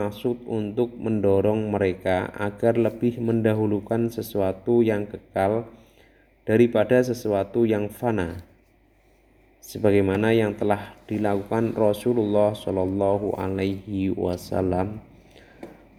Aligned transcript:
maksud 0.00 0.48
untuk 0.48 0.96
mendorong 0.96 1.68
mereka 1.68 2.32
agar 2.40 2.80
lebih 2.80 3.20
mendahulukan 3.20 4.08
sesuatu 4.08 4.80
yang 4.80 5.04
kekal 5.04 5.68
daripada 6.48 7.04
sesuatu 7.04 7.68
yang 7.68 7.92
fana 7.92 8.40
sebagaimana 9.60 10.32
yang 10.32 10.56
telah 10.56 10.96
dilakukan 11.04 11.76
Rasulullah 11.76 12.56
Shallallahu 12.56 13.36
alaihi 13.36 14.08
wasallam 14.16 15.04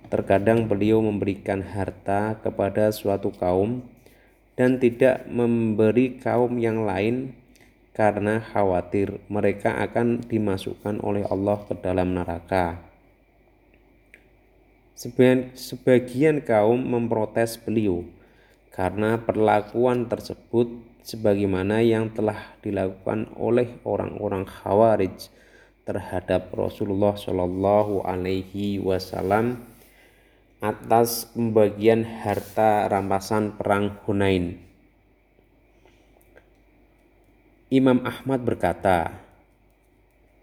terkadang 0.10 0.66
beliau 0.66 0.98
memberikan 1.00 1.62
harta 1.62 2.42
kepada 2.42 2.90
suatu 2.90 3.30
kaum 3.30 3.86
dan 4.58 4.82
tidak 4.82 5.30
memberi 5.30 6.18
kaum 6.18 6.58
yang 6.58 6.84
lain 6.90 7.38
karena 7.94 8.42
khawatir 8.42 9.22
mereka 9.30 9.78
akan 9.78 10.26
dimasukkan 10.26 11.00
oleh 11.00 11.24
Allah 11.30 11.64
ke 11.64 11.78
dalam 11.80 12.18
neraka. 12.18 12.91
Sebagian 14.96 16.44
kaum 16.46 16.78
memprotes 16.78 17.58
beliau 17.58 18.06
karena 18.72 19.20
perlakuan 19.20 20.08
tersebut 20.08 20.70
sebagaimana 21.02 21.82
yang 21.82 22.14
telah 22.14 22.56
dilakukan 22.62 23.34
oleh 23.36 23.82
orang-orang 23.84 24.46
Khawarij 24.46 25.34
terhadap 25.84 26.54
Rasulullah 26.54 27.18
Shallallahu 27.18 28.06
Alaihi 28.06 28.78
Wasallam 28.80 29.66
atas 30.62 31.26
pembagian 31.34 32.06
harta 32.06 32.86
rampasan 32.86 33.58
perang 33.58 33.98
Hunain. 34.06 34.62
Imam 37.74 38.04
Ahmad 38.06 38.46
berkata, 38.46 39.16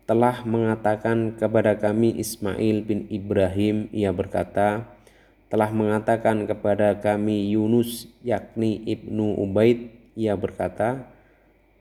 telah 0.08 0.40
mengatakan 0.40 1.36
kepada 1.36 1.76
kami 1.76 2.16
Ismail 2.16 2.80
bin 2.80 3.04
Ibrahim 3.12 3.92
ia 3.92 4.08
berkata 4.08 4.88
telah 5.52 5.68
mengatakan 5.68 6.48
kepada 6.48 6.96
kami 6.96 7.52
Yunus 7.52 8.08
yakni 8.24 8.80
Ibnu 8.88 9.36
Ubaid 9.36 9.92
ia 10.16 10.32
berkata 10.32 11.04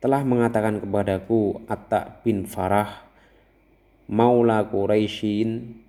telah 0.03 0.27
mengatakan 0.27 0.83
kepadaku 0.83 1.63
Atta 1.71 2.19
bin 2.27 2.43
Farah 2.43 3.07
Maula 4.11 4.59
Quraisyin 4.67 5.79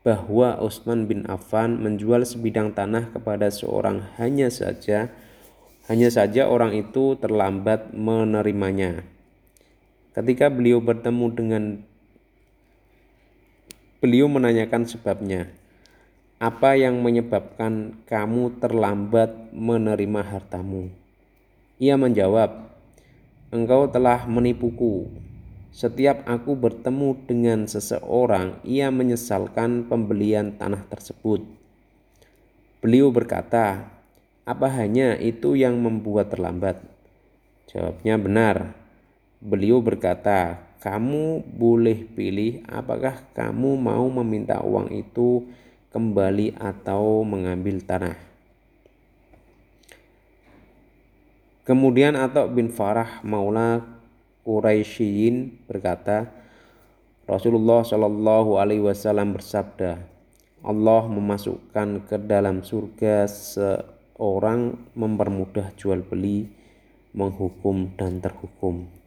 bahwa 0.00 0.56
Utsman 0.64 1.04
bin 1.04 1.28
Affan 1.28 1.84
menjual 1.84 2.24
sebidang 2.24 2.72
tanah 2.72 3.12
kepada 3.12 3.52
seorang 3.52 4.08
hanya 4.16 4.48
saja 4.48 5.12
hanya 5.92 6.08
saja 6.08 6.48
orang 6.48 6.72
itu 6.80 7.12
terlambat 7.20 7.92
menerimanya 7.92 9.04
Ketika 10.18 10.50
beliau 10.50 10.82
bertemu 10.82 11.26
dengan 11.30 11.64
beliau 14.02 14.26
menanyakan 14.26 14.82
sebabnya. 14.82 15.46
Apa 16.42 16.74
yang 16.74 16.98
menyebabkan 17.06 18.02
kamu 18.02 18.58
terlambat 18.58 19.30
menerima 19.54 20.22
hartamu? 20.26 20.90
Ia 21.78 21.94
menjawab, 21.94 22.66
Engkau 23.54 23.86
telah 23.94 24.26
menipuku. 24.26 25.06
Setiap 25.70 26.26
aku 26.26 26.58
bertemu 26.58 27.14
dengan 27.22 27.70
seseorang, 27.70 28.58
ia 28.66 28.90
menyesalkan 28.90 29.86
pembelian 29.86 30.58
tanah 30.58 30.82
tersebut. 30.90 31.46
Beliau 32.82 33.14
berkata, 33.14 33.86
"Apa 34.42 34.66
hanya 34.82 35.14
itu 35.14 35.54
yang 35.54 35.78
membuat 35.78 36.34
terlambat?" 36.34 36.82
Jawabnya 37.70 38.18
benar. 38.18 38.87
Beliau 39.38 39.78
berkata, 39.78 40.58
"Kamu 40.82 41.46
boleh 41.46 42.10
pilih 42.10 42.66
apakah 42.66 43.22
kamu 43.38 43.78
mau 43.78 44.10
meminta 44.10 44.58
uang 44.66 44.90
itu 44.90 45.46
kembali 45.94 46.58
atau 46.58 47.22
mengambil 47.22 47.78
tanah." 47.78 48.18
Kemudian 51.62 52.18
Atok 52.18 52.50
bin 52.50 52.66
Farah 52.66 53.22
Maula 53.22 53.78
Quraisyin 54.42 55.54
berkata, 55.70 56.34
Rasulullah 57.30 57.86
Shallallahu 57.86 58.58
Alaihi 58.58 58.82
Wasallam 58.82 59.38
bersabda, 59.38 60.02
Allah 60.66 61.02
memasukkan 61.06 62.10
ke 62.10 62.18
dalam 62.18 62.66
surga 62.66 63.28
seorang 63.30 64.80
mempermudah 64.98 65.70
jual 65.78 66.02
beli, 66.02 66.50
menghukum 67.14 67.94
dan 67.94 68.18
terhukum 68.18 68.97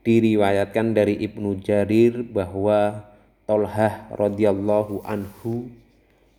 diriwayatkan 0.00 0.96
dari 0.96 1.20
Ibnu 1.20 1.60
Jarir 1.60 2.24
bahwa 2.24 3.04
Tolhah 3.44 4.08
radhiyallahu 4.14 5.04
anhu 5.04 5.68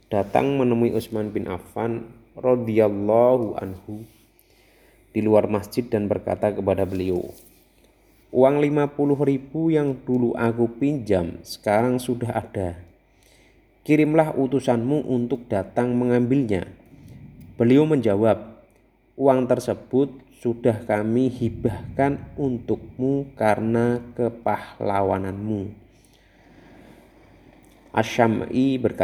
datang 0.08 0.58
menemui 0.58 0.96
Utsman 0.96 1.30
bin 1.30 1.46
Affan 1.46 2.08
radhiyallahu 2.40 3.60
anhu 3.60 4.08
di 5.12 5.20
luar 5.20 5.52
masjid 5.52 5.84
dan 5.84 6.08
berkata 6.08 6.56
kepada 6.56 6.88
beliau, 6.88 7.36
Uang 8.32 8.64
50 8.64 8.96
ribu 9.28 9.68
yang 9.76 9.92
dulu 10.08 10.32
aku 10.40 10.72
pinjam 10.80 11.44
sekarang 11.44 12.00
sudah 12.00 12.32
ada. 12.32 12.80
Kirimlah 13.84 14.40
utusanmu 14.40 15.04
untuk 15.12 15.52
datang 15.52 15.92
mengambilnya. 16.00 16.64
Beliau 17.60 17.84
menjawab, 17.84 18.51
uang 19.16 19.48
tersebut 19.48 20.10
sudah 20.42 20.82
kami 20.84 21.30
hibahkan 21.30 22.18
untukmu 22.34 23.30
karena 23.38 24.02
kepahlawananmu. 24.18 25.70
Asyam'i 27.94 28.80
berkata, 28.80 29.00